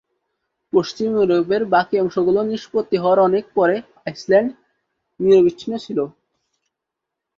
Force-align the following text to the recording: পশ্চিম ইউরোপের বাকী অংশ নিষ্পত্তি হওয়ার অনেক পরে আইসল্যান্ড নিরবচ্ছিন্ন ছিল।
পশ্চিম 0.73 1.09
ইউরোপের 1.15 1.63
বাকী 1.73 1.95
অংশ 1.99 2.15
নিষ্পত্তি 2.51 2.97
হওয়ার 2.99 3.19
অনেক 3.19 3.43
পরে 3.55 3.75
আইসল্যান্ড 4.07 4.49
নিরবচ্ছিন্ন 5.19 5.73
ছিল। 5.85 5.99